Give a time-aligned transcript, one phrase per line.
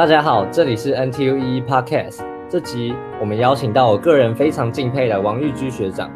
[0.00, 2.22] 大家好，这里是 NTUE Podcast。
[2.48, 6.10] 这集我们邀请到我个人非常敬佩的王玉居学长。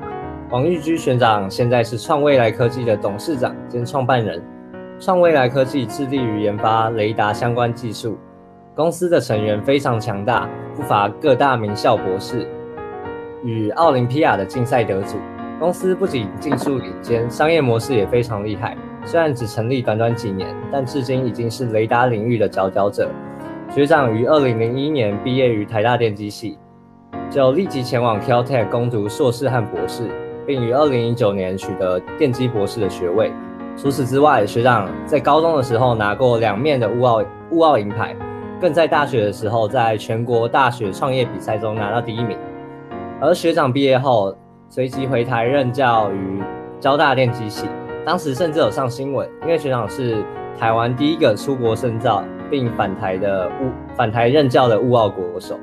[0.48, 4.42] 王玉居学长现在是创未来科技的董事长兼创办人。
[4.98, 8.16] 创未来科技致力于研发雷达相关技术，
[8.74, 12.48] 公司的成员非常强大，不乏各大名校博士
[13.42, 15.18] 与奥林匹亚的竞赛得主。
[15.60, 18.74] 公司不仅技术领先，商业模式也非常厉害。
[19.04, 23.10] 虽然只成立短短几年，但至今已经是雷达领域的佼佼者。
[23.74, 26.56] 学长于二零零一年毕业于台大电机系，
[27.28, 30.04] 就立即前往 Caltech 攻读硕士和博士，
[30.46, 33.32] 并于二零一九年取得电机博士的学位。
[33.76, 38.14] 除此之外，学长在高中的时候拿过两面的乌奥乌奥银牌，
[38.60, 42.38] 更在大学的时候在全国大学创业比赛中拿到第一名。
[43.20, 44.36] 而学长毕业后，
[44.68, 46.40] 随即回台任教于
[46.78, 47.66] 交大电机系，
[48.06, 50.22] 当时甚至有上新闻，因为学长是
[50.56, 52.22] 台湾第一个出国深造
[52.54, 55.58] 并返台的物返台任教的物奥国手。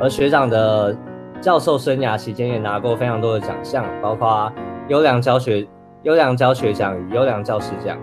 [0.00, 0.96] 而学长的
[1.38, 4.50] 教授生涯期间也拿过非常多的奖项，包括
[4.88, 5.68] 优良教学。
[6.02, 7.98] 优良教学奖与优良教师奖。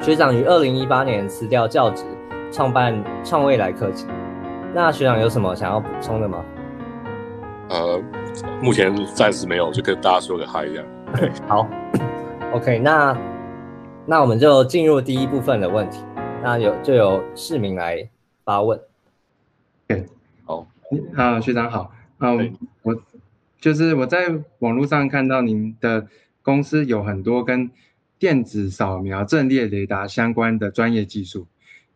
[0.00, 2.04] 学长于二零一八年辞掉教职，
[2.52, 4.06] 创办创未来科技。
[4.72, 6.38] 那学长有什么想要补充的吗？
[7.70, 8.00] 呃，
[8.62, 10.84] 目前暂时没有，就跟大家说个嗨一样。
[11.48, 11.66] 好，
[12.54, 13.18] OK，那
[14.06, 16.04] 那我们就进入第一部分的问题。
[16.42, 18.08] 那有就有市民来
[18.44, 18.80] 发问。
[19.86, 20.06] 对，
[20.44, 20.66] 好，
[21.14, 22.30] 啊，学长好，啊，
[22.82, 23.02] 我
[23.60, 26.08] 就是我在网络上看到您的。
[26.40, 27.70] 公司有很多跟
[28.18, 31.46] 电子扫描阵列雷达相关的专业技术，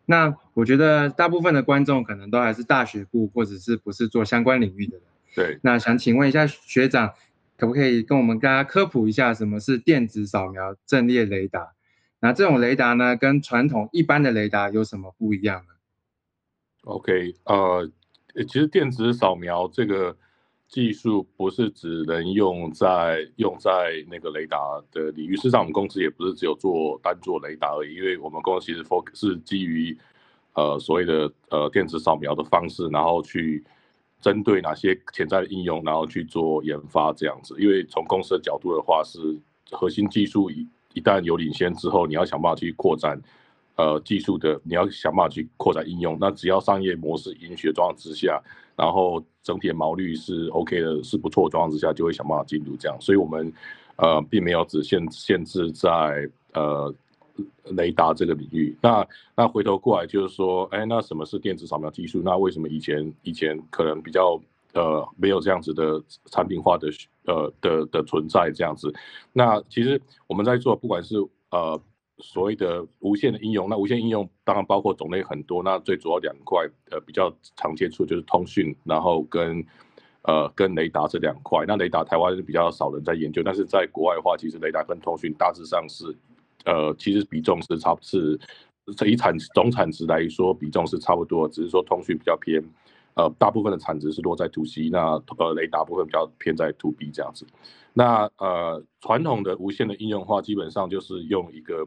[0.05, 5.03] 那我觉得大部分的观众可能都还是大学部或者是不是做相关领域的人。
[5.35, 7.15] 对，那想请问一下学长，
[7.57, 11.73] 可不可以跟我们大家科普一下什么是电子扫描阵列雷达？
[12.23, 15.75] 那这种雷达呢，跟传统一般的雷达有什么不一样呢
[16.85, 17.91] ？OK，呃，
[18.49, 20.17] 其实电子扫描这个。
[20.69, 24.57] 技术不是只能用在用在那个雷达
[24.91, 29.95] 的领域，事实上我们公司也不是只有做单做雷达而已，因为我们公司其实 focus 是基于
[30.55, 33.63] 呃所谓的呃电子扫描的方式，然后去
[34.19, 37.55] 针对哪些潜在的应用，然后去做研发这样子。
[37.59, 39.39] 因为从公司的角度的话，是
[39.73, 43.21] 核心技术一一旦有领先之后，你要想办法去扩展
[43.77, 46.17] 呃技术的，你要想办法去扩展应用。
[46.21, 48.43] 那只要商业模式允许的状况之下。
[48.75, 52.97] 然后整体的毛率是 OK 的，是不错的状况之下，就会想办法进入这样。
[52.99, 53.53] 所以，我们
[53.97, 56.93] 呃并没有只限限制在呃
[57.65, 58.75] 雷达这个领域。
[58.81, 62.23] 那那回头过来就是说，哎，那什么是电子扫描技术？
[62.25, 64.41] 那为什么以前以前可能比较
[64.75, 66.89] 呃没有这样子的产品化的
[67.27, 68.93] 呃的的存在这样子？
[69.33, 71.17] 那其实我们在做，不管是
[71.51, 71.81] 呃。
[72.19, 76.61] 所谓的无线的应用，那无线应用当然包括种类很多，那最主要两块，
[76.93, 79.65] 呃，比较常接触就是通讯，然后跟
[80.23, 81.65] 呃跟雷达这两块。
[81.67, 86.15] 那雷达台湾是比较少人在研究，但是在国外的话，其实雷达跟通讯大致上是，
[86.65, 88.39] 呃，其实比重是差是，
[89.05, 92.63] 以产总产值来说比重是差不多，只是说通讯比较偏，
[93.15, 97.47] 呃，大部分的产值是落在 to C，那呃雷达部分比较偏在 to B 这样子。
[97.93, 101.87] 那呃传统的无线的应用话，基本上就是用一个。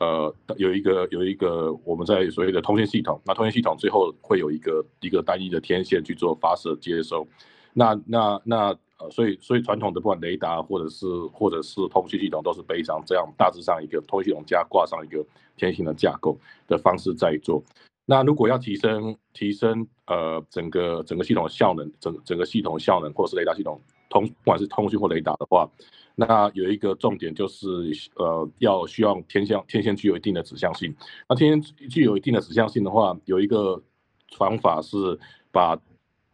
[0.00, 7.28] 呃，有一个有一个我们在所谓的通讯系统，那通讯系统最后会有一个一个单一的天线去做发射接收，
[7.74, 15.22] 那那那呃，所以所以传统的不管雷达或者是或者是通讯系统都是背上这样大致上一个通讯系统加挂上一个
[15.58, 16.34] 天线的架构
[16.66, 17.62] 的方式在做。
[18.10, 25.70] 那如果要提升提升呃整个整个系统的效能，整整个系统效能或者是雷达系统通不管是通讯或雷达的话。
[26.16, 27.66] 那有一个重点就是，
[28.16, 30.92] 呃，要需要天线天线具有一定的指向性。
[31.28, 33.80] 那天线具有一定的指向性的话，有一个
[34.36, 35.16] 方法是
[35.52, 35.80] 把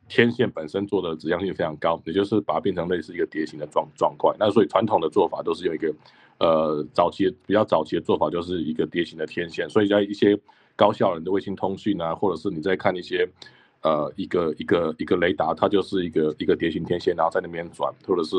[0.09, 4.35] 天线本身做的指向性非常高，也就是把它变成类似一个碟形的状状块。
[4.39, 5.95] 那所以传统的做法都是有一个，
[6.39, 9.69] 呃，早期比较早期的做法就是一个碟形的天线。
[9.69, 10.37] 所以在一些
[10.77, 13.29] 高效能的卫星通讯啊，或者是你在看一些，
[13.83, 18.37] 呃，一个一个一个雷达，它就是一个一个碟形天线，然后在那边转，或者是。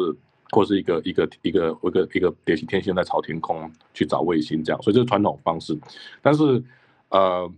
[0.51, 5.77] 或是一个一个一个一个一个碟形天线在朝天空去找卫星这样，所以这是传统方式。
[6.21, 6.63] 但是，
[7.09, 7.51] 呃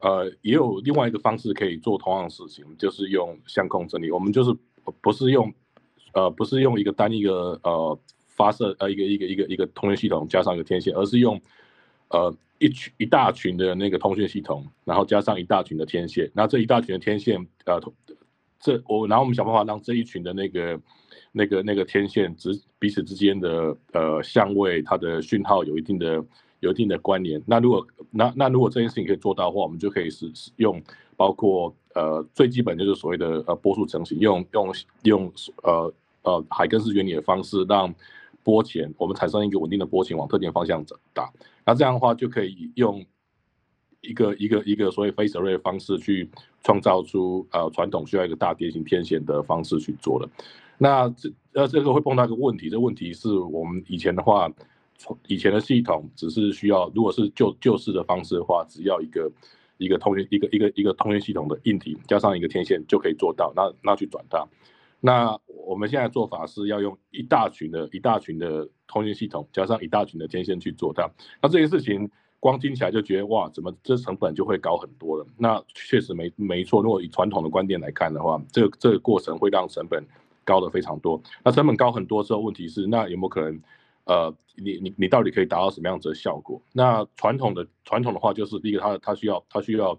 [0.00, 4.10] 呃，也有另外一个方式可以做同样的事情，就是用相控阵列。
[4.10, 4.52] 我们就是
[5.00, 5.54] 不是用
[6.12, 7.96] 呃不是用一个单一个呃
[8.26, 11.40] 发射呃一个一个一个一个通讯系统加上一个天线，而是用
[12.08, 16.30] 呃一群一大群的那个通讯系统，然后加上一大群的天线。
[16.34, 17.80] 那这一大群的天线呃
[18.60, 20.80] 这我然后我们想办法让这一群的那个。
[21.30, 26.24] 那个那个天线之彼此之间的呃相位，它的讯号有一定的
[26.60, 27.40] 有一定的关联。
[27.46, 30.82] 那如果那那如果这件事情可以做到的话，我们就可以使使用
[31.16, 34.72] 包括呃最基本就是所谓的呃波束成型，用用
[35.02, 35.32] 用
[35.62, 37.94] 呃呃海根斯原理的方式让
[38.48, 41.30] 波前我们产生一个稳定的波前往特定方向打。
[41.66, 43.04] 那这样的话就可以用
[44.00, 46.30] 一个一个一个所谓 phase array 的方式去
[46.64, 50.28] 创造出呃传统需要一个大跌型天线的方式去做了。
[50.78, 54.50] 那这呃这个会碰到一个问题，这问题是我们以前的话。
[55.28, 59.30] 以前的系统只是需要，如果是旧旧式的方式的话，只要一个
[59.76, 64.44] 一个通讯一个一个一个通讯系统的硬体加上一个天线就可以做到，那那去转它。
[65.00, 71.08] 那我们现在做法是要用一大群的一大群的通讯系统加上一大群的天线去做它。
[71.42, 72.10] 那这些事情
[72.40, 75.26] 光听起来就觉得哇，怎么这成本就会高很多了？
[75.36, 76.82] 那确实没没错。
[76.82, 80.04] 如果以传统的观点来看的话，这个这个过程会让成本
[80.44, 81.20] 高的非常多。
[81.44, 83.60] 那成本高很多之后，问题是那有没有可能？
[84.04, 86.58] 呃，你你你到底可以达到什么样子的效果？
[86.72, 89.98] 那传统的传统的话，就是第一个，它它需要它需要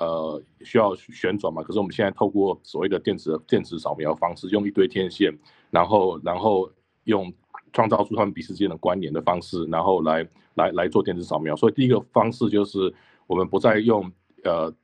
[0.00, 1.62] 呃需要旋转嘛。
[1.62, 5.32] 可是我们现在透过所谓的电子电子扫描方式，用一堆天线，
[5.70, 6.68] 然后然后
[7.04, 7.32] 用
[7.72, 11.54] 创造出他们彼此之间的关联的方式，然后来来来做电子扫描。
[11.54, 12.92] 所以第一个方式就是
[13.28, 14.10] 我们不再用
[14.42, 14.74] 呃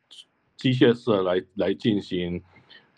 [0.56, 2.40] 机械式来来进行。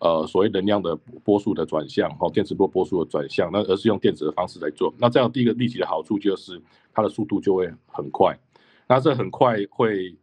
[0.01, 0.95] 呃，所谓能量的
[1.25, 4.95] 波速的转向，哦，电磁波波速的转向，那而是用电子的方式来做。
[4.97, 6.63] 那这样第一个立即的好处就是
[6.95, 8.39] 它的速度就会很快。
[8.87, 10.17] 那这很快会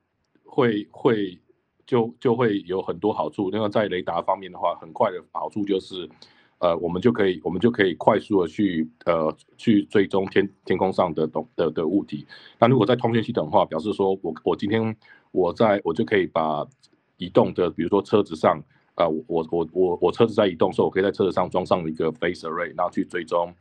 [0.45, 1.37] 会会
[1.85, 3.49] 就就会有很多好处。
[3.51, 6.09] 那个在雷达方面的话，很快的好处就是，
[6.59, 12.25] 呃，我们就可以我们就可以快速的去呃去追踪天天空上的东的的物体。
[12.59, 14.95] 那如果在通讯系统的话，表示说我我今天
[15.31, 16.67] 我在我就可以把
[17.17, 18.61] 移动的，比如说车子上。
[18.95, 23.53] 啊，我我我我我车子在移动，所以我可以在车子上装上一个 phase array，然后去追踪，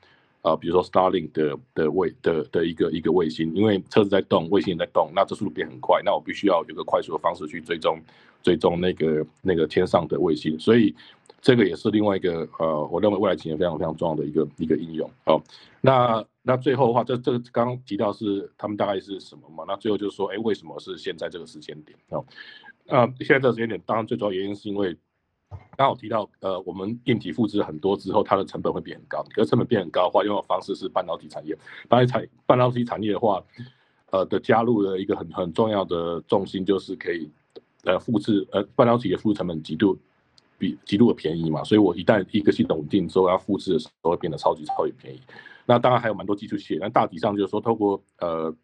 [0.44, 7.99] 啊，比如说 Starlink 的的卫的的一个一个卫星，因为车子在动，卫星也在动，那这速度变很快，那我必须要有个快速的方式去追踪
[8.43, 10.94] 追踪那个那个天上的卫星，所以
[11.41, 15.11] 这个也是另外一个呃，我认为未来几年非常非常重要的一个一个应用。
[15.25, 15.43] 哦，
[15.81, 19.64] 那那最后的话，这这个刚刚提到是他们大概是什么嘛？
[19.67, 21.99] 那最后就是说，哎，为什么是现在这个时间点？
[22.11, 22.23] 哦，
[22.85, 24.94] 那现在这个时间点，当然最主要原因是因为。
[25.77, 29.25] 刚好提到，呃，我们硬体复制很多之后，它的成本会变很高。
[29.35, 31.56] 可是成本变很高的话，用的方式是半导体产业。
[31.89, 33.43] 当然，产半导体产业的话，
[34.11, 37.29] 呃的加入的一个很很重要的重心就是可以，
[37.85, 39.99] 呃，复制，呃，半导体的复制成本极度
[40.59, 41.65] 比极度的便宜嘛。
[41.65, 45.21] 所以我一旦一个系统稳定之后，要复制的时候会变得超级超级便宜。
[45.67, 48.55] 那当然还有蛮多技术线，那大体上就是说，透过呃。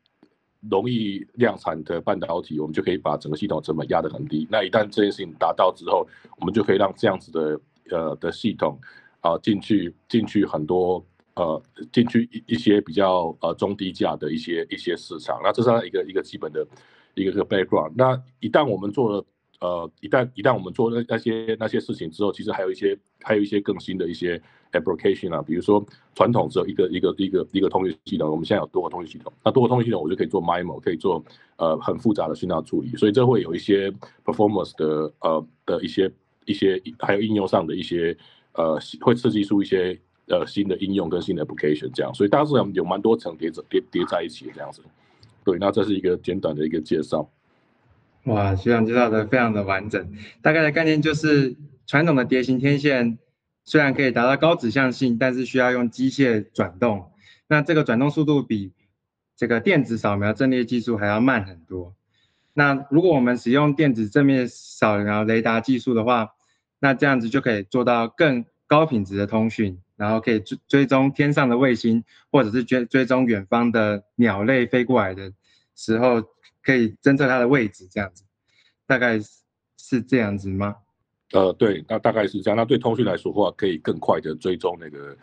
[0.68, 4.46] 容易量产的半导体，我们就可以把整个系统成本压得很低。
[4.50, 6.06] 那一旦这件事情达到之后，
[6.38, 7.60] 我们就可以让这样子的
[7.90, 8.78] 呃的系统
[9.20, 11.04] 啊进去进去很多
[11.34, 11.62] 呃
[11.92, 15.40] 进去一一些比较呃中低价的一些一些市场。
[15.42, 16.66] 那这是一个一个基本的
[17.14, 17.92] 一个个 background。
[17.96, 19.24] 那一旦我们做了。
[19.62, 24.40] 呃，一旦一旦我们做那那些那些事情之后，其实还有一些还有一些更新的一些
[24.72, 25.84] application 啊，比如说
[26.14, 31.24] 传统只有一个一个一个一个通讯系统，我们现在有多个通讯系统，那多个通讯系统我就可以做 MIMO，可以做
[31.56, 33.92] 呃很复杂的讯号处理，所以这会有一些
[34.24, 36.10] performance 的呃的一些
[36.44, 38.16] 一些还有应用上的一些
[38.52, 39.98] 呃会刺激出一些
[40.28, 44.82] 呃新的应用跟新的 application 这样，所以大致上有蛮多层叠着叠叠在一起这样子。
[45.42, 47.28] 对，那这是一个简短的一个介绍。
[48.24, 50.12] 哇，学长介绍的非常的完整。
[50.42, 53.18] 大概的概念就是，传统的碟形天线
[53.64, 57.12] 虽然可以达到高指向性，但是需要用机械转动。
[57.48, 58.72] 那这个转动速度比
[59.36, 61.94] 这个电子扫描阵列技术还要慢很多。
[62.52, 66.30] 那如果我们使用电子正面扫描雷达技术的话，
[66.78, 75.32] 那这样子就可以做到更高品质的通讯，然后可以追追踪天上的卫星，或者是追追踪远方的鸟类飞过来的
[75.74, 76.24] 时候。
[76.62, 78.22] 可以侦测它的位置，这样子，
[78.86, 79.18] 大概
[79.78, 80.76] 是这样子吗？
[81.32, 82.56] 呃，对，那大概是这样。
[82.56, 85.16] 那对通讯来说的话，可以更快的追踪那个，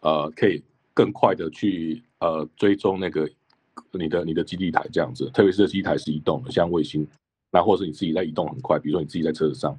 [0.00, 3.28] 呃，可以更快的去呃追踪那个
[3.92, 5.30] 你的你的基地台这样子。
[5.32, 7.06] 特别是基地台是移动的，像卫星，
[7.50, 9.76] 那或者是你自己在移动很快，比如说你自己在车子上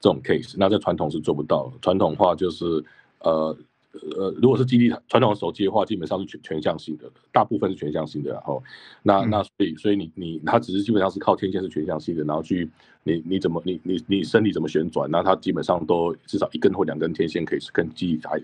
[0.00, 1.78] 这种 case，那在传统是做不到的。
[1.80, 2.84] 传统话就是
[3.20, 3.56] 呃。
[3.92, 8.32] 呃，如果是基地传统的手机的话，基本上是全全向性的，大部分是全向性的。
[8.32, 8.62] 然后，
[9.02, 12.70] 那那所以所以你你它只是基本上是靠天线是全向性的，然后去
[13.02, 18.40] 你你怎么你你你身体怎么旋转，那它基本上都至少一根或两根天线可以跟基地台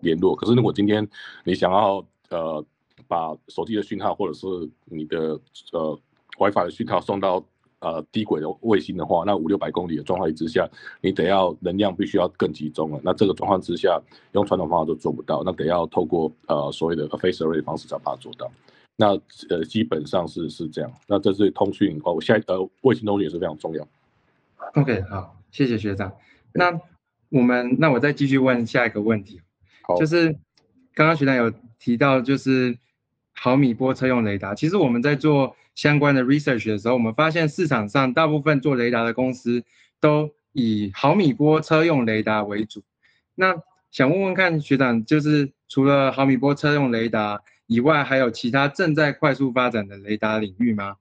[0.00, 0.36] 联络。
[0.36, 1.06] 可是如果今天
[1.44, 2.64] 你想要呃
[3.08, 4.46] 把手机的讯号或者是
[4.84, 5.40] 你的
[5.72, 5.98] 呃
[6.38, 7.44] WiFi 的讯号送到。
[7.86, 10.68] 呃低轨的卫星的话，那五六百公里的状态之下，
[11.00, 13.00] 你得要能量必须要更集中了。
[13.04, 14.00] 那这个状况之下，
[14.32, 18.50] 用传统方法都做不到，那得要透过呃所谓的 phased array 方式才把它做到。
[18.96, 19.10] 那
[19.50, 20.90] 呃基本上是是这样。
[21.06, 23.86] 那这是通讯哦，现在呃卫星通讯也是非常重要。
[24.74, 26.12] OK，好，谢谢学长。
[26.52, 26.80] 那
[27.28, 29.40] 我们那我再继续问下一个问题，
[29.98, 30.32] 就是
[30.94, 32.76] 刚刚学长有提到就是
[33.34, 35.54] 毫米波车用雷达，其实我们在做。
[35.76, 39.62] 相关的 research 的时候，我们发现市场上大部分做雷达的公司
[40.00, 42.82] 都以毫米波车用雷达为主。
[43.36, 43.54] 那
[43.92, 50.96] 想问问看学长，就是除了毫米波车用雷达以外，还有其他正在快速发展的雷达领域吗？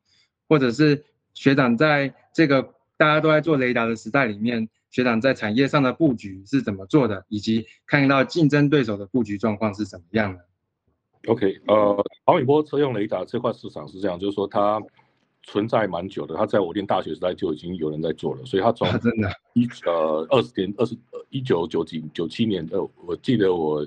[0.47, 10.45] 或者是学长在这个大家都在做雷达的时代里面，学长在产业上的布局是怎么做的，以及看到竞争对手的布局状况是怎么样的
[11.27, 14.81] ？OK，呃，毫米波车用雷达这块市场是这样，就是说它
[15.43, 20.97] 存在蛮久的，它在我念大学时代就已经有人在做了，所以它从 真的，一呃二十年二十
[21.29, 23.85] 一九九几九七年，呃，我记得我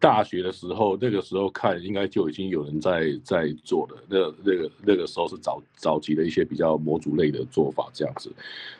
[0.00, 8.32] 大学的时候，那个时候看应该就已经有人在在做了，那那个那个时候是早早期的一些比较模组类的做法这样子。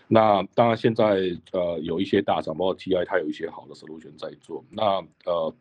[0.09, 4.65] 那当然现在呃有一些大厂，包括 TI，它有一些好的 solution 在做。
[4.71, 4.83] 那
[5.25, 5.55] 呃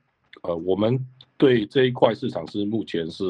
[0.44, 1.06] 呃我们。
[1.38, 3.24] 对这一块市场是目前是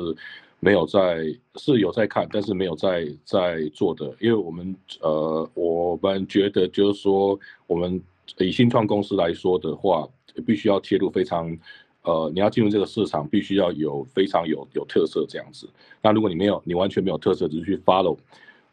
[0.59, 8.01] 没有在是有在看，但是没有在在做的，因为我们呃我们觉得就是说我们
[8.39, 10.07] 以新创公司来说的话，
[10.45, 11.55] 必须要切入非常
[12.03, 15.69] 呃你要进入这个市场，必须要有非常有有特色这样子。
[16.01, 18.17] 那如果你没有你完全没有特色，只是去 follow。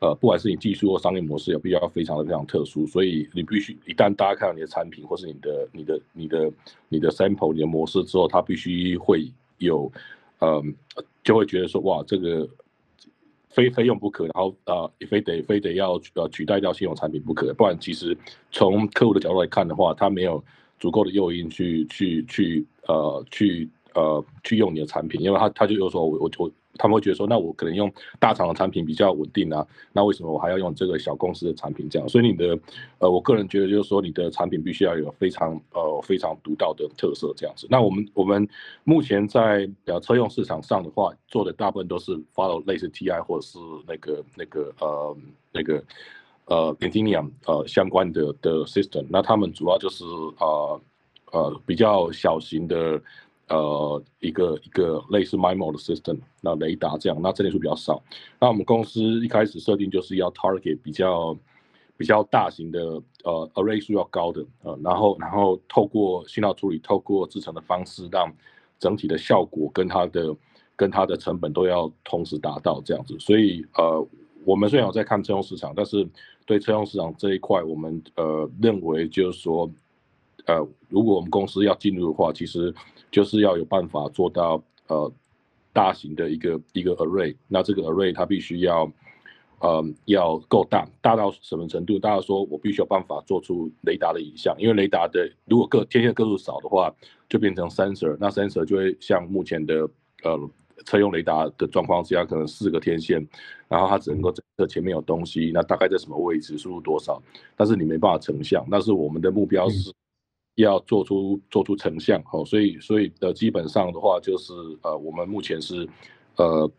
[0.02, 6.52] 呃，不管是你技术或商业模式，也必要非常的非常特殊，所以你必须一旦大家看到你的产品或是你的你的你的
[6.88, 9.92] 你的 sample 你的模式之后，它必须会有，
[10.40, 10.60] 呃，
[11.22, 12.48] 就会觉得说哇，这个
[13.50, 18.18] 非非用不可，然后呃，非得非得要呃取代掉现有产品不可，不然其实
[18.50, 20.42] 从客户的角度来看的话，他没有
[20.80, 26.50] 足够的诱因去去去呃去呃去用你的产品，因为他他就有说我我我。
[26.78, 31.88] 他们会觉得说，那我可能用大厂的产品比较稳定啊，那为什么我还要用这个小公司的产品？
[31.88, 32.58] 这样，所以你的，
[32.98, 37.66] 呃，我个人觉得就是说，你的产品必须要有非常呃非常独到的特色这样子。
[37.70, 38.48] 那我们我们
[38.84, 45.16] 目前在呃车用市场上的话，做的大部分都是 follow 类似 TI 或者是那个那个呃
[45.52, 45.84] 那个
[46.46, 49.04] 呃 i n t i n i u m 呃相关的的 system。
[49.10, 50.04] 那他们主要就是
[50.38, 50.80] 呃
[51.32, 53.00] 呃比较小型的。
[53.52, 58.02] 呃，一个一个类似 MIMO 的 system，那雷达这样，那阵列数比较少。
[58.40, 61.36] 那我们公司一开始设定就是要 target 比较
[61.98, 62.80] 比较大型的，
[63.24, 68.32] 呃，array 数要高的，呃，然后然后透过信号处理，透过制成的方式，让
[68.78, 70.34] 整体的效果跟它的
[70.74, 73.14] 跟它的成本都要同时达到这样子。
[73.18, 74.08] 所以呃，
[74.46, 76.08] 我们虽然有在看车用市场，但是
[76.46, 79.70] 对车用市场这一块，我们呃认为就是说。
[80.46, 80.56] 呃，
[80.88, 82.74] 如果我们公司要进入的话，其实
[83.12, 85.12] 就是要有办法做到呃
[85.72, 87.36] 大型的一个一个 array。
[87.46, 88.90] 那这个 array 它必须要
[89.60, 91.98] 呃要够大，大到什么程度？
[91.98, 96.92] 大家说我必须有办法做出雷达的影像，因为雷达的如果个天线个数少的话，
[97.28, 99.88] 就变成 sensor，那 sensor 就会像目前的
[100.24, 100.50] 呃
[100.84, 103.24] 车用雷达的状况之下，可能四个天线，
[103.68, 107.22] 然后它只能够这前面有东西，那大概在什么位置，输入多少，
[107.56, 108.66] 但是你没办法成像。
[108.70, 109.92] 但是我们的目标是。
[110.56, 115.88] 要做出做出成像，好，所以所以的基本上的话，就是呃，我们目前是
[116.36, 116.70] 呃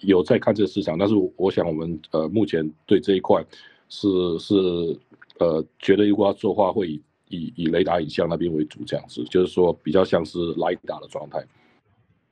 [0.00, 3.44] 有在看这个市场，但是我想我们呃目前对这一块
[3.88, 4.08] 是
[4.40, 4.54] 是
[5.38, 11.40] 呃觉得如果要做的话，会以以以雷达影像那边为主，这样子，就是说比较像是雷达的状态，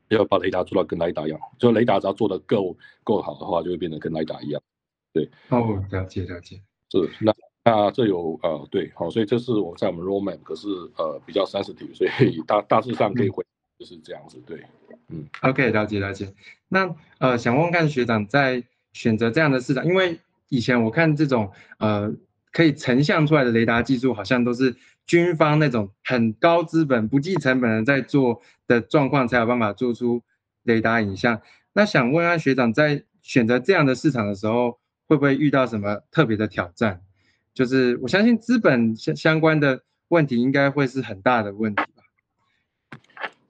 [0.09, 4.61] 要把雷达做到跟雷达一样，就雷达只要做的够够好的话，就会变得跟雷达一样，
[5.13, 5.31] 对。
[5.51, 6.61] 哦，了解了解，
[6.91, 7.33] 是那。
[7.65, 13.45] 那这有呃对好，所以这是我在我们 roadmap，可是呃比较 sensitive，所以大大致上可以回
[13.79, 14.65] 就是这样子对，
[15.09, 16.35] 嗯，OK 了解了解。
[16.69, 22.13] 那呃想问看学长在选择这样的市场，因为以前我看这种呃
[22.51, 24.75] 可以成像出来的雷达技术，好像都是
[25.07, 30.23] 军方那种很高资本、不计成本的在做的状况，才有办法做出
[30.65, 31.41] 雷达影像。
[31.73, 37.01] 那想问下学长在选择这样的市场的时候，会不会遇到什么特别的挑战？
[37.55, 42.99] 就是我相信资本相相关的问题应该会是很大的问题吧。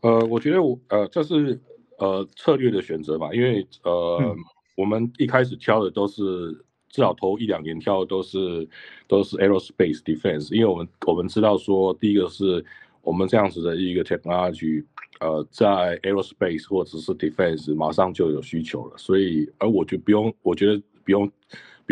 [0.01, 1.61] 呃，我觉得我呃这是
[1.99, 4.35] 呃策略的选择吧，因为呃
[4.77, 6.53] 我们一开始挑的都是
[6.89, 8.69] 至少头一两年挑的都是
[9.07, 12.65] 都是 aerospace defense，因为我们我们知道说第一个是
[13.03, 14.85] 我们这样子的一个 technology，
[15.21, 21.31] 呃在 aerospace 或者是 defense 马上就有需求了，所以而我就不用，我觉得不用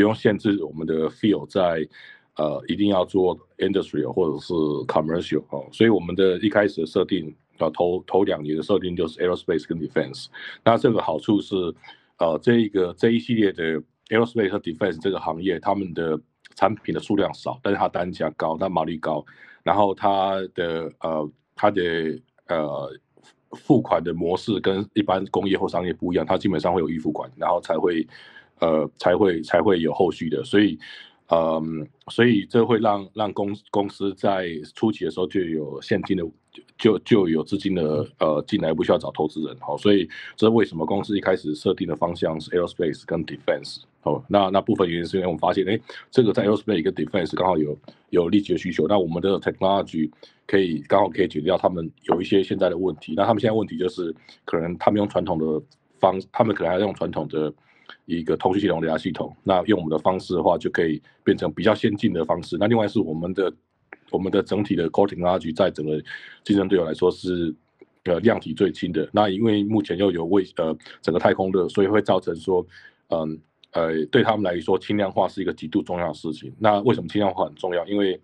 [0.01, 1.87] 不用限制我们的 field 在
[2.37, 4.55] 呃一定要做 industry 或者是
[4.87, 10.29] commercial 哦，所以我们的一开始的设定啊头头两年的设定就是 aerospace 跟 defense，
[10.65, 11.55] 那这个好处是
[12.17, 13.79] 呃这一个这一系列的
[14.09, 16.19] aerospace 和 defense 这个行业，他们的
[16.55, 19.23] 产品的数量少，但是它单价高，它毛利高，
[19.63, 21.83] 然后它的呃它的
[22.49, 22.91] 呃。
[23.57, 28.07] 付款的模式跟一般工业或商业不一样，它基本上会有预付款，然后才会，
[28.61, 30.79] 呃，才会才会有后续的，所以，
[31.29, 36.25] 嗯，所以这会让让公公司在初期的时候就有现金的，
[36.79, 43.83] 就就有资金的呃进来，不需要找投资人，好，所以这是为什么公司一开始设定的方向是 aerospace 跟 defense。
[44.03, 45.79] 哦，那那部分原因是因为我们发现，哎，
[46.11, 47.77] 这个在 aerospace 跟 defense 刚好有
[48.09, 50.11] 有立即的需求，那我们的 technology
[50.47, 53.13] 可以刚好可以解决掉他们有一些现在的问题。
[53.15, 54.15] 那他们现在问题就是，
[54.47, 55.63] 可能他们用传统的
[55.99, 57.53] 方，他们可能还用传统的
[58.19, 59.35] 一个通讯系统雷达系统。
[59.43, 62.57] 那用我们的方式的话，就可以变成比较先进的方式。
[62.59, 63.53] 那另外是我们的
[64.11, 66.03] 我们的整体的 core technology 在整个
[66.45, 67.55] 竞争对手来说是
[68.05, 69.09] 呃量体最轻的。
[69.13, 72.67] 那因为目前又有卫呃整个太空的，所以会造成说，
[73.09, 73.41] 嗯。
[73.73, 76.53] 呃，对他们来说，轻量化是一个极度重要的事情。
[76.59, 77.87] 那为什么轻量化很重要？
[77.87, 78.21] 因为，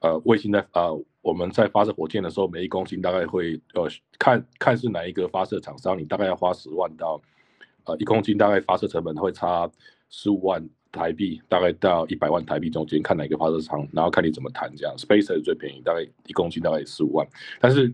[0.00, 3.86] 呃，卫星在呃我们在发射火箭的时候，每一公斤大概会呃
[4.18, 7.20] 看看是哪一个发射厂商，你大概要花十万到
[7.86, 9.70] 呃一公斤，大概发射成本会差
[10.10, 10.62] 十五万
[10.92, 14.94] 台币，大概到一百万台币中间，看哪个发射场，然后看你怎么谈这样。
[14.96, 17.26] Space 是最便宜，大概一公斤大概十五万，
[17.60, 17.92] 但是。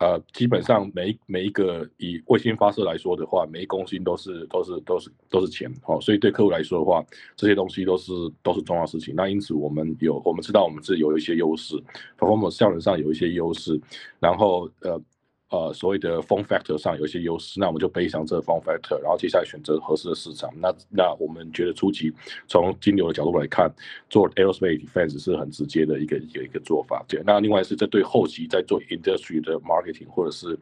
[0.00, 7.04] 呃，基本上每每一个以卫星发射来说的话，每一公斤都是都是都是都是钱哦，所以对客户来说的话，
[7.34, 9.12] 这些东西都是都是重要事情。
[9.16, 11.74] 那因此我们有我们知道我们自己有一些优势
[12.16, 13.76] ，performance 效能上有一些优势，
[14.20, 15.02] 然后呃。
[15.50, 20.50] 呃，所谓的 form factor 上有一些优势，那我们就背上这个 form factor，然后接下来选择合适的市场。
[20.60, 22.12] 那那我们觉得初期
[22.46, 23.72] 从金牛的角度来看，
[24.10, 27.04] 做 aerospace defense 是很直接的一个一个一个做法。
[27.08, 30.58] 对，那另外是这对后期在做 industry 的 marketing 或者是。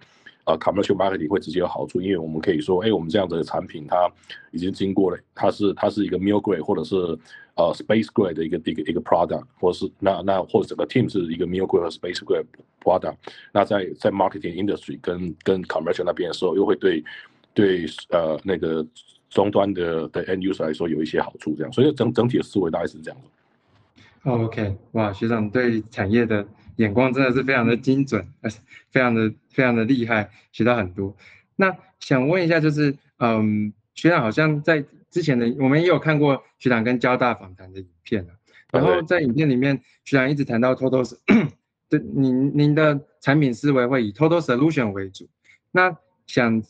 [0.46, 4.10] 呃，commercial marketing 会直接有好处，因为我们可以说，哎，我们这样的产品它
[4.52, 6.94] 已经经过了，它是它是一个 mill grade 或者是
[7.56, 12.46] 呃 space grade 的一个一个一个 product，或者是那那或者整个 team 是一个 mill grade 和 space grade
[12.80, 13.16] product，
[13.52, 17.02] 那在在 marketing industry 跟跟 commercial 那边的时候，又会对
[17.52, 18.86] 对呃那个
[19.28, 23.28] 终端的的 end user 来说有一些好处，这样，所以整整体的思维大概是这样的。
[24.26, 26.46] OK，哇，学长对产业的。
[26.76, 28.50] 眼光真的是非常的精准，呃，
[28.90, 31.16] 非常的非常的厉害，学到很多。
[31.56, 38.26] 那想问一下，就是嗯，学长好像在之前的我们也有看过学长跟交大访谈的影片
[38.70, 41.16] 然后在影片里面，学长一直谈到 total，
[41.88, 45.26] 对，您您的产品思维会以 total solution 为主。
[45.70, 46.60] 那想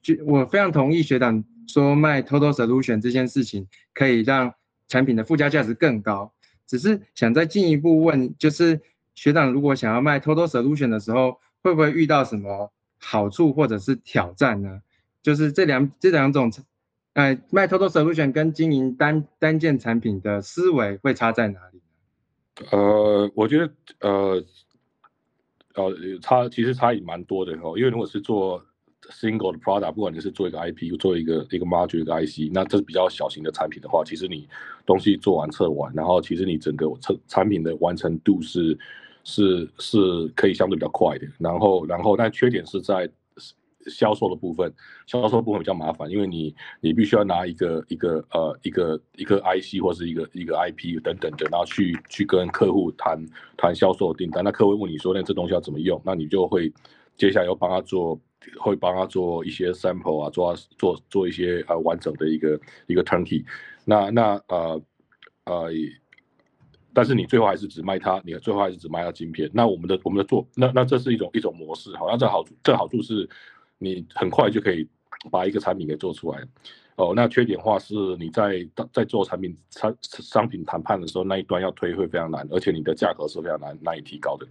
[0.00, 4.52] 就我非常同意学长说卖 total solution 这件事情可以让
[4.88, 6.32] 产品的附加价值更高，
[6.66, 8.80] 只是想再进一步问，就是。
[9.14, 14.80] 学长如果想要卖 Total Solution 的时候，会不会遇到什么好处或者是挑战呢？
[15.22, 16.50] 就是这两这两种，
[17.12, 22.68] 呃，卖 Total Solution 跟经营单单件产品的思维会差在哪里呢？
[22.70, 23.70] 呃，我觉得
[24.00, 24.42] 呃，
[25.74, 27.76] 呃，差其实差异蛮多的哦。
[27.76, 28.64] 因为如果是做
[29.10, 34.48] Single 的 Product，不管你是做一个 IP，又做一个一个 Module 一个 IC，那这是比较小型的产品的话，其实你
[34.86, 38.78] 东西做完测完，然后其实你整个测产品的完成度是。
[39.24, 43.08] 是是可以相对比较快的，然后然后但缺点是在
[43.86, 44.74] 销售的部分，
[45.06, 53.24] 销售部分比较麻烦，因为你你必须要拿一个一个呃一个一个 IC 或是一个一个 IP 等等的，然后去去跟客户谈
[53.56, 56.72] 谈销售订单，那客户问你说那这东西要怎么用，那你就会
[57.16, 58.20] 接下来要帮他做，
[58.60, 63.44] 会帮他做一些 sample 啊，做做做一些呃完整的一个一个 turnkey，
[63.84, 64.82] 那那呃
[65.44, 65.70] 呃。
[66.94, 69.50] 但是你最后还是只卖它，你最后还是只卖它晶片。
[69.54, 73.26] 那我们的我们的做，那那这是一种一种模式，好，那这好处这好处是，
[73.78, 74.86] 你很快就可以
[75.30, 76.46] 把一个产品给做出来。
[76.96, 84.46] 哦，那缺点话是你在在做产品商商品谈判的时候，那一端要推会非常难，而且你的价格是非常难难以提高的。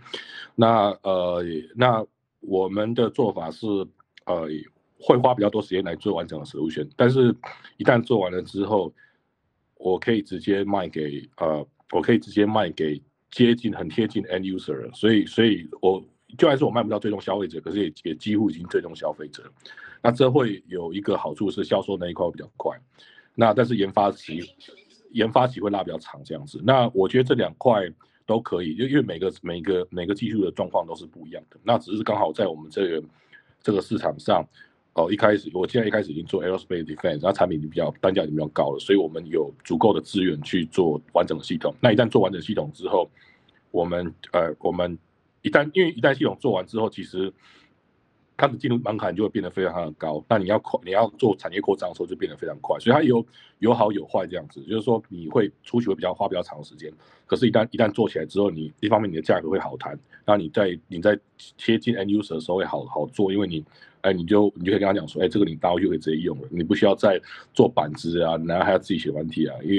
[0.55, 1.43] 那呃，
[1.75, 2.03] 那
[2.41, 3.65] 我们的做法是
[4.25, 4.47] 呃，
[4.99, 7.35] 会花比较多时间来做完整的食物圈但是
[7.77, 8.93] 一旦做完了之后，
[9.75, 11.65] 我可以直接卖给呃。
[11.93, 16.01] 我可以直接卖给接近很贴近 end user，所以所以我
[16.37, 19.43] 就算是我卖不到最终消费者，可是也也几乎已经最终消费者。
[20.01, 22.79] 那这会有一个好处是销售那一块会比较快，
[23.35, 24.39] 那但是研发期
[25.11, 26.61] 研发期会拉比较长这样子。
[26.63, 27.81] 那我觉得这两块
[28.31, 31.57] 都可以，就因为每个每个每个技术的状况都是不一样的。
[31.63, 33.03] 那只是刚好在我们这个
[33.61, 34.41] 这个市场上，
[34.93, 41.75] 哦，一开始我现在一开始已经做 aerospace defense，那产品已经比较单价已经比较高了，所以我们有足够的资源去做完整的系统。
[41.81, 43.11] 那一旦做完整系统之后，
[43.69, 44.97] 我们呃，我们
[45.41, 47.33] 一旦因为一旦系统做完之后，其实
[48.41, 50.23] 它的进入门槛就会变得非常的高。
[50.27, 52.79] 那你要扩，你要做产业扩张的时候就变得非常快。
[52.79, 53.23] 所以它有
[53.59, 56.91] 有好有坏这样子，就是说你会出去会比较花比较长时间，
[57.27, 61.17] 可是，一旦一旦做起来之后，你一方面你的价格会好谈，那你在你在
[61.57, 63.63] 贴近 end user 的时候会好好做，因为你。
[64.01, 67.21] 哎，你就你就可以跟他讲说，哎，这个你搭回去可以直接用了，你不需要再
[67.53, 69.77] 做板子啊，然后还要自己写软体啊，因为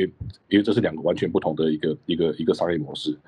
[0.49, 3.19] 因为这是两个完全不同的一个一个一个商业模式。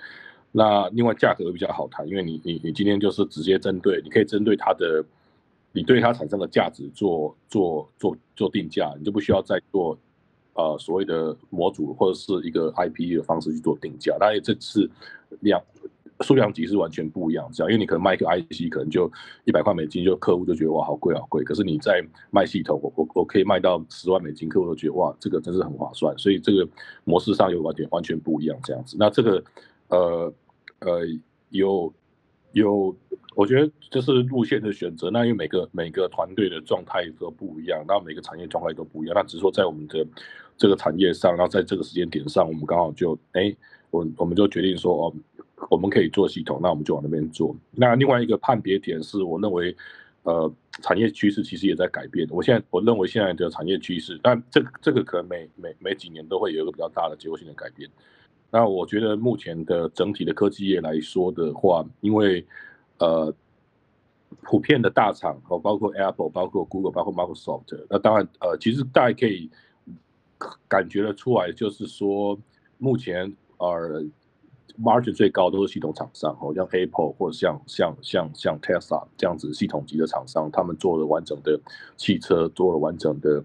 [0.53, 5.05] 那另外价格会比较好谈，因为你你你今天就是直接针对，你可以针对它的，
[5.75, 9.99] 你对它产生的价值做做做做定价，你就不需要再做
[10.55, 14.17] 呃所谓的模组或者是一个 IP 的方式去做定价。
[14.19, 14.91] 当然这次
[15.41, 15.61] 量。
[16.21, 19.11] 数量级是完全不一样，这样，因为你可能卖一个 IC 可能就
[19.45, 21.43] 一百块美金，就客户就觉得哇好贵好贵。
[21.43, 26.17] 可是你在卖系统，我我我可以卖到十万美金，客户都觉得哇这个真是很划算。
[26.17, 26.67] 所以这个
[27.03, 28.97] 模式上有完全完全不一样这样子。
[28.97, 29.45] 那这个
[29.89, 30.33] 呃
[30.79, 31.01] 呃
[31.51, 31.93] 有
[32.55, 32.97] 有，
[33.37, 35.11] 我觉得这是路线的选择。
[35.11, 39.15] 那因为每个每个团队的状态都不一样，那每个产业状态都不一样。
[39.15, 40.07] 那只是说在我们的
[40.57, 43.55] 这个产业上，然后在这个时间点上，我们刚好就哎
[43.91, 45.15] 我我们就决定说哦。
[45.71, 47.57] 我们可以做系统，那我们就往那边做。
[47.71, 49.75] 那另外一个判别点是我认为，
[50.25, 52.29] 呃，产业趋势其实也在改变。
[52.31, 57.89] 我现在我认为现在的产业趋势，但这个这个可能每每每几年都会有一个比较大的结构性的改变。
[58.55, 62.47] 那我觉得目前的整体的科技业来说的话，因为
[62.99, 63.35] 呃，
[64.43, 69.51] 普遍的大厂哦，包括 Apple、包括 Google、包括 Microsoft，那当然呃，其实大家可以
[70.69, 72.39] 感觉得出来，就是说
[72.79, 74.05] 目前呃。
[74.77, 81.57] margin 最高都是系统厂商，哦，像 Apple 或者像像像像 Tesla 这样子系统级的厂商，他们做了完整的
[81.97, 83.45] 汽车，做了完整的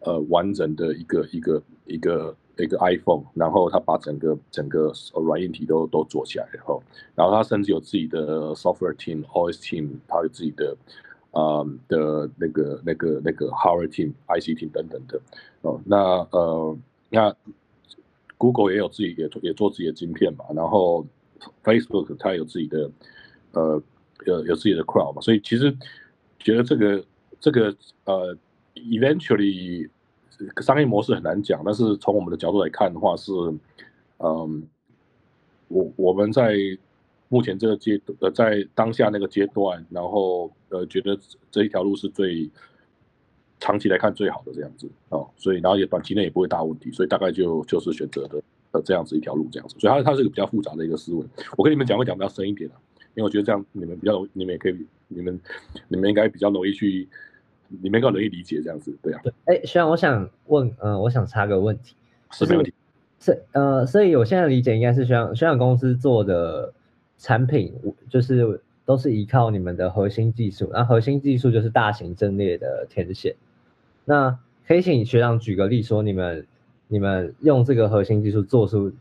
[0.00, 4.92] 呃完整的一个一个一个一个 iPhone，然后他把整个整个
[5.26, 6.82] 软硬体都都做起来，然后
[7.14, 10.76] 然后他甚至有自己的 software team、OS team，他有自己的
[11.30, 15.20] 啊的那个那个那个 hardware team、IC team 等等的
[15.62, 15.96] 哦，那
[16.30, 16.76] 呃
[17.10, 17.36] 那。
[18.38, 21.06] Google 也有自己也也做自己的晶片嘛，然后
[21.62, 22.90] Facebook 它有自己的
[23.52, 23.80] 呃
[24.26, 25.72] 有有自己的 Crowd 嘛，所以其实
[26.40, 27.04] 觉得这个
[27.38, 27.72] 这个
[28.02, 28.36] 呃
[28.74, 29.88] eventually
[30.60, 33.32] 商业模式很难讲，但是从我们的角度来看的话是
[34.18, 34.68] 嗯
[35.68, 36.56] 我我们在
[37.28, 41.18] 目前这个阶呃在当下那个阶段，然后呃觉得
[41.50, 42.50] 这一条路是最。
[43.64, 51.24] 长期来看最好的这样子哦，所以然后也短期内也不会大问题，所以大概就就是选择的呃这样子一条路这样子，所以它它是一个比较复杂的一个思维。
[51.56, 52.74] 我跟你们讲会讲比较深一点啊，
[53.14, 55.40] 因为我觉得这样你们比较你们也可以你们
[55.86, 57.08] 你们应该比较容易去，
[57.80, 59.20] 你们更容易理解这样子，对啊。
[59.22, 61.94] 对，哎，虽然我想问，嗯，我想插个问题，
[62.32, 62.72] 是没问题。
[63.20, 66.72] 是呃，所以我现在理解应该是宣宣传公司做的
[67.18, 67.72] 产品，
[68.08, 73.36] 就是都是依靠你们的核心技术，那核心技术就是大型阵列的天线。
[74.04, 76.44] 那可以请学长举个例，说你们
[76.88, 78.92] 你们用这个核心技术做出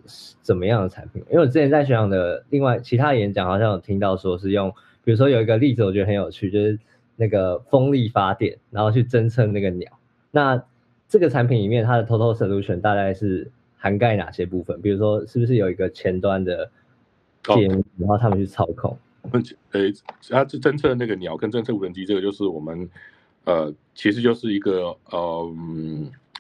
[0.44, 1.24] 怎么样的产品？
[1.32, 4.72] 因为我之前在学长的另外其他演讲好像有听到说是用，
[5.04, 6.78] 比如说有一个例子我觉得很有趣，就是
[7.22, 9.92] 那个风力发电，然后去侦测那个鸟。
[10.32, 10.62] 那
[11.08, 14.82] 这个产品里面它的 total solution 大概是涵盖哪些部分？
[14.82, 16.72] 比如说是不是有一个前端的
[17.44, 18.98] 界面，然后他们去操控？
[19.72, 19.82] 呃，
[20.30, 22.90] 它是侦测那个鸟跟侦测无人机，这个就是我们。
[23.44, 25.56] 呃，其实就是一个呃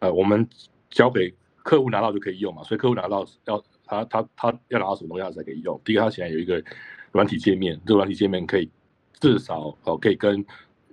[0.01, 0.47] 呃，我们
[0.91, 5.81] 交给客户拿到就可以用嘛，所以客户拿到要他他他要拿到什么东西他才可以用。
[5.83, 6.63] 第一个，他现在有一个
[7.11, 8.69] 软体界面，这个软体界面可以
[9.19, 10.45] 至少哦可以跟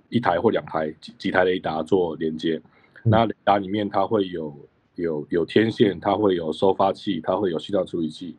[0.09, 2.61] 一台或两台几几台雷达做连接。
[3.03, 4.55] 那雷达里面它会有
[4.95, 8.35] 有有天线，它会有收发器，它会有信号处理器。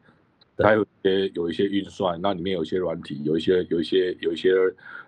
[0.57, 4.51] 它有些有一些运算，那里面有一些软体，有一些有一些有一些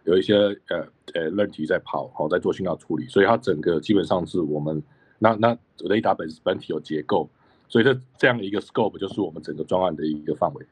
[0.05, 0.35] 有一些
[0.69, 4.83] 呃呃软体在跑，好在做信号处理，所以它整个基本上是我们
[5.19, 5.59] 那那
[5.91, 7.29] 雷达本本体有结构，
[7.69, 10.67] 所以这这样的一个 scope 就是我们整个专案的一个范围。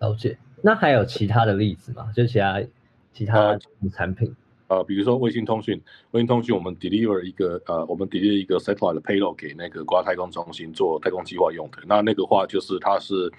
[0.00, 0.36] 了解。
[0.62, 2.12] 那还有其他的例子吗？
[2.14, 2.62] 就其他
[3.14, 3.58] 其他
[3.90, 4.28] 产品？
[4.28, 4.36] 呃，
[4.70, 5.78] 呃比如说卫星通讯，
[6.12, 11.82] 卫星通讯我们 deliver 一个呃，我们 deliver 一个 satellite 的 payload 给那个国家太空中心做太空计划用的。
[11.86, 13.30] 那那个话就是它是。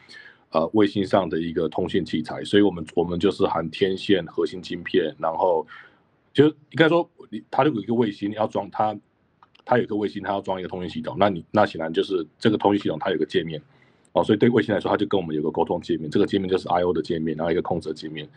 [0.53, 5.65] 呃，卫星上的一个通信器材，所以我们我们就是含天线、核心晶片，然后
[6.33, 7.09] 就应该说，
[7.49, 8.93] 它如果一个卫星要装它，
[9.63, 13.61] 它有一个卫星，它要装一个通讯系统，那你那显然就是这个通讯系统它有个界面
[14.11, 18.27] 哦，所以对卫星来说，它就跟我们有个沟通界面，这个界面就是 I/O 的界面，然后一个控制界面，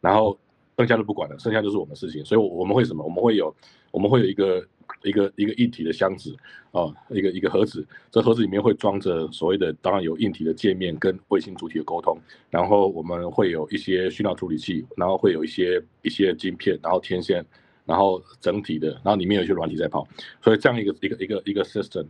[0.00, 0.38] 然后
[0.76, 2.24] 剩下就不管了，剩下就是我们的事情。
[2.24, 3.04] 所以我们会什么？
[3.04, 3.54] 我们会有
[3.90, 4.66] 我们会有一个
[5.02, 6.34] 一个一个一体的箱子
[6.72, 7.86] 啊，一个一个盒子。
[8.10, 12.18] 这盒子里面会装着所谓的，当然有硬体的界面跟卫星主体的沟通，
[12.50, 17.44] 然后我们会有一些讯号处理器，然后会有一些一些晶片，然后天线，
[17.84, 20.06] 然后整体的，然后里面有一些软体在跑。
[20.42, 22.06] 所以这样一个一个一个一个 system。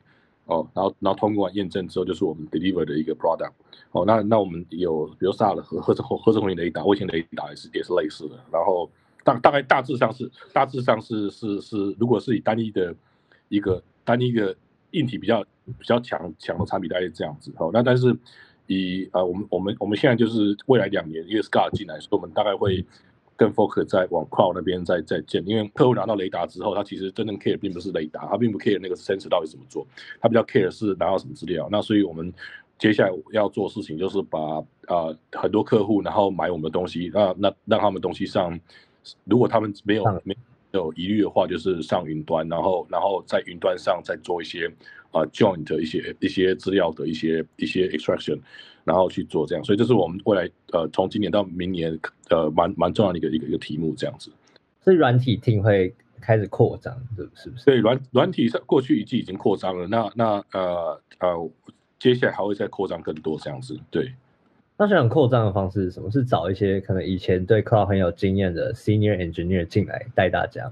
[0.46, 3.52] 哦，然后然后通过验证之后，就是我们 deliver 的一个 product。
[3.92, 8.36] 哦，那那我们有比如 SAR 的核核核核子红移雷达、卫星雷达也是也是类似的。
[8.52, 8.90] 然后
[9.22, 12.94] 大大概大致上是大致上是是是，如果是以单一的
[13.48, 14.54] 一个单一的
[14.90, 15.42] 硬体比较
[15.78, 17.52] 比较强强的产品，大概是这样子。
[17.56, 18.14] 哦，那但是
[18.66, 22.84] 以呃我们我们我们现在就是未来两年，因为 SCAR 进来，所以我们大概会。
[23.36, 29.86] 跟 Focus 在往 Cloud 那边再再建，因为客户拿到雷达之后，他其实真正 care 并不是雷达，他并不 care 那个 sensor 到底怎么做，
[30.20, 31.68] 他比较 care 是拿到什么资料。
[31.70, 32.32] 那所以我们
[32.78, 34.38] 接下来要做事情就是把
[34.86, 38.58] 啊很多客户然后买我们的东西，那那让他们东西上，
[39.24, 40.34] 如果他们没有没
[40.72, 44.66] 有疑虑的话，就是上云端，然后然后在云端上再做一些
[45.10, 48.38] 啊 joint 一些一些资料的一些一些 extraction。
[48.84, 54.30] 然后去做这样，所以这是我们未来呃从今年到明年呃蛮蛮重要的一个一个一个题目这样子。
[54.82, 57.64] 所以软体厅会开始扩张，是是不是？
[57.64, 61.50] 对，软软体上过去一季已经扩张了，那那呃呃
[61.98, 63.80] 接下来还会再扩张更多这样子。
[63.90, 64.12] 对。
[64.76, 66.10] 那想扩张的方式是什么？
[66.10, 70.70] 是找一些可能以前对 cloud 很有经验的 senior engineer 进来带大家？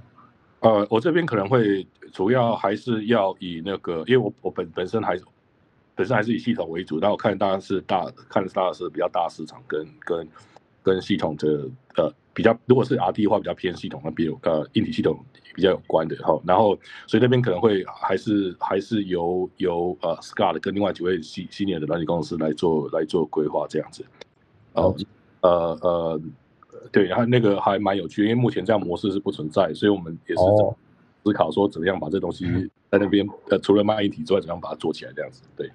[0.61, 5.25] 呃，我这边可能会主要还是要以那个，因为我我本本身还是。
[5.95, 10.29] 本身还是以系统为主，但我看当然是大，看大的是比较大市场，跟跟
[10.83, 15.23] 跟系统的呃比较，如果是 R T 的话，比较偏系统那边呃硬体系统
[15.55, 16.41] 比较有关的哈。
[16.45, 16.77] 然后
[17.07, 24.05] 所以那边可能会还是还是由由呃 Scott 跟另外几位新新年的软体公司来做来做规划这样子。
[24.73, 24.97] 哦，
[25.43, 26.21] 呃呃，
[26.91, 30.43] 对，然后那个还蛮有趣，因为目前这样模式是不存在，所以我们也是
[31.23, 32.47] 思考说怎么样把这东西
[32.91, 35.71] 在那边呃除了卖硬体之外，怎么样把它做起来这样子，对。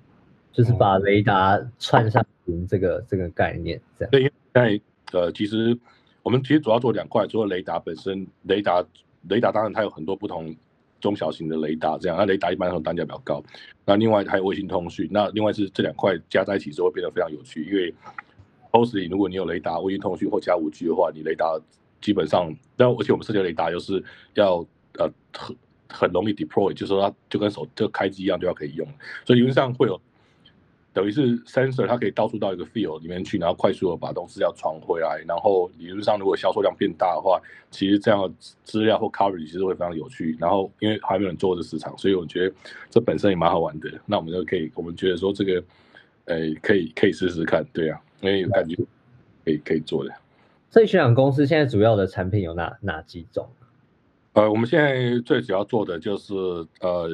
[0.58, 2.26] 就是把雷达串上
[2.68, 4.10] 这个这个概念，这样。
[4.10, 4.82] 对，因为
[5.14, 5.78] 呃，其实
[6.24, 8.84] 我们其实主要做两块，除了雷达本身，雷达
[9.30, 10.56] 雷达当然它有很多不同
[11.00, 12.18] 中小型的雷达，这样。
[12.18, 13.44] 那雷达一般都单价比较高。
[13.86, 17.94] 那另外还有卫星通讯，那另外是这两块加在一起之后会变得非常有趣，因为
[18.72, 21.56] o s y 如果你有雷达、卫星通讯或加五 G 的话，你雷达
[22.02, 24.66] 基本上，但而且我们设计雷达又是要
[24.98, 25.56] 呃很
[25.88, 28.88] 很容易 deploy，就是说它就跟手就开机一样，就要可以用，
[29.24, 30.02] 所以理论上会有。
[30.98, 35.24] 等于是 sensor，它可以到处到一个 field 里面去，然后快速的把东西要传回来。
[35.28, 38.34] 然后理论上，如果销售量变大的话，其实这样的
[38.64, 40.36] 资料或 coverage 其实会非常有趣。
[40.40, 42.56] 然后因为还没有人做这市场，所以我觉得
[42.90, 43.92] 这本身也蛮好玩的。
[44.08, 45.64] 那我们就可以，我们觉得说这个，
[46.26, 48.76] 呃，可以可以试试看，对啊，因为有感觉
[49.46, 50.12] 可以可以做的。
[50.72, 53.48] 所以，学长公司现在主要的产品有哪哪几种？
[54.34, 56.34] 呃，我们现在最主要做的就是
[56.80, 57.08] 呃。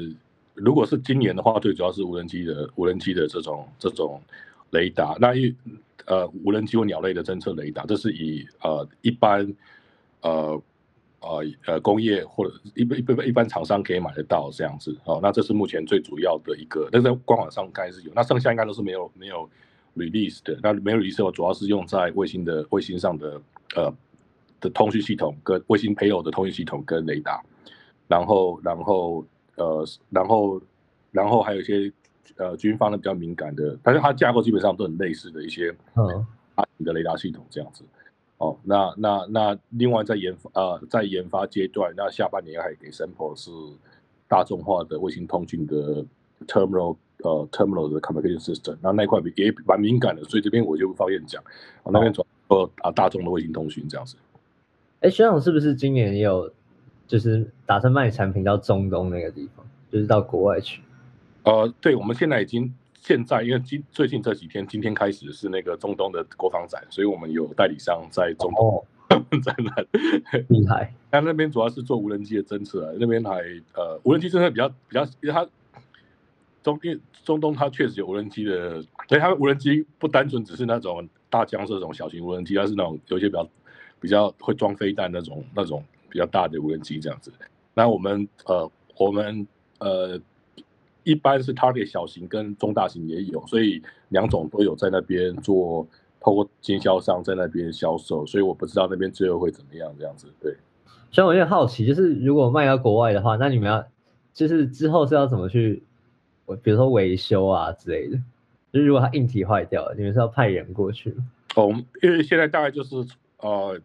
[0.56, 4.22] 如果是今年的话，最主要是无人机的无人机的这种这种
[4.70, 5.56] 雷达，那一
[6.06, 9.52] 呃无人机或鸟类的侦测雷达，这是以呃一般
[10.22, 10.62] 呃
[11.22, 15.20] 呃呃工业或者一般一般一般厂商可以买得到这样子哦。
[15.24, 19.50] 那这是目前最主要的一个，但是在官网上应该是有，那剩下应该都是没有没有
[19.98, 20.56] release 的。
[20.62, 23.42] 那没有 release 主要是用在卫星的卫星上的
[23.76, 23.92] 呃
[24.62, 27.44] 的通讯系统跟卫星配偶的通讯系统跟雷达，
[28.08, 29.26] 然后然后。
[29.56, 30.62] 呃，然后，
[31.12, 31.92] 然后还有一些
[32.38, 37.84] 呃军方的比较敏感的，但是它架构基本上都很类似的一些嗯大型的雷达系统这样子。
[38.40, 43.52] 哦，那那那另外在研发呃在研发阶段，那下半年还给 sample 是
[44.28, 46.04] 大众化的卫星通讯的
[46.48, 51.42] terminal 呃 terminal 的 communication system，那那块也蛮敏感的，所以这边我就不方便讲。
[51.84, 54.18] 我那边主要啊大众的卫星通讯这样子。
[55.02, 56.52] 哎，学长是不是今年也有？
[57.08, 60.82] 就是打算卖产品到中东那个地方，就是到国外去。
[61.44, 68.86] 呃，对，我们现在已经现在，因为今最近这几天，今天开始是那个中东的国防展，所以我们有代理商在中东
[69.42, 69.86] 展览，
[70.48, 70.94] 厉害。
[71.12, 73.42] 那那边主要是做无人机的侦测，那边还
[73.74, 75.46] 呃无人机侦测比较比较，因为它
[76.64, 83.50] 中因中东它确实有无人机的，所以它无人机不单纯只是那种大疆这种小型无人机，它是那种有些比较
[84.00, 85.84] 比较会装飞弹那种那种。
[86.14, 87.34] 比较大的无人机这样子，
[87.74, 89.48] 那我们呃，我们
[89.80, 90.22] 呃，
[91.04, 95.88] 一般是 target 小型跟中大型也有，所以两种都有在那边做，
[96.20, 100.28] 透过经销商在那边销售，所以我不知道那边最后会怎么样这样子。
[100.40, 100.56] 对，
[101.10, 103.84] 所以我有点好奇，就是如果卖到国外的话，那你们要
[104.36, 105.82] 就是之后是要怎么去，
[106.46, 108.18] 我比如说维修啊之类的，
[108.72, 111.26] 就是如果它硬体坏掉了，你们是要派人过去吗？
[111.56, 111.74] 哦，
[112.04, 113.04] 因为现在大概就是
[113.40, 113.82] 呃。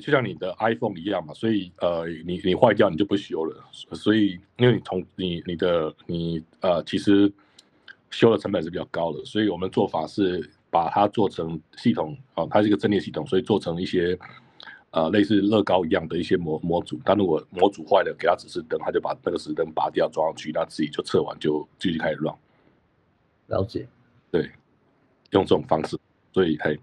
[0.00, 7.30] 就像你的 iPhone 一样嘛，所以呃，你你坏掉你就不修了，所以因为你从你你的你呃，其实
[8.10, 14.18] 修的成本是比较高的，所以我们做法是把它做成系统啊，它是一个阵列系统，所以做成一些
[14.92, 22.34] 呃类似乐高一样的一些模模组，但如果模组坏了，给它指示灯，它就把那个指示灯拔掉装上去，那自己就测完就继续开始 run。
[23.48, 23.86] 了解，
[24.30, 24.50] 对，
[25.32, 25.98] 用这种方式，
[26.32, 26.80] 所以嘿，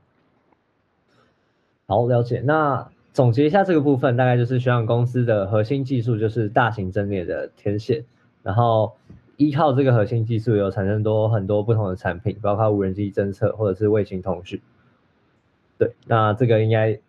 [1.87, 2.87] 好了解那。
[3.11, 8.05] 总结一下这个部分，大概就是学长公司的核心技术就是大型阵列的天线，
[8.43, 8.95] 然后
[9.35, 14.61] 依靠这个核心技术有产生多很多不同的产品，包括无人机侦测或者是卫星通讯。
[15.77, 16.99] 对，那这个应该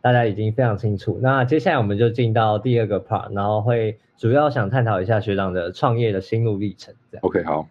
[0.00, 1.18] 大家已经非常清楚。
[1.22, 6.94] 那接下来我们就进到第二个 part，然后会主要想探讨一下学长的创业的心路历程。
[7.10, 7.22] 这样。
[7.22, 7.68] OK，好。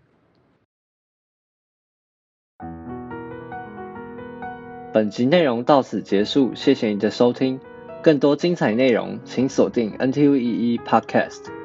[4.94, 7.60] 本集内容到此结束，谢谢你的收听。
[8.04, 11.63] 更多精彩内容，请锁定 NTUEE Podcast。